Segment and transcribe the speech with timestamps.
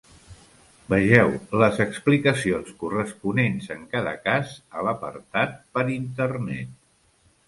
[0.91, 6.73] Vegeu les explicacions corresponents en cada cas, a l'apartat 'Per internet'.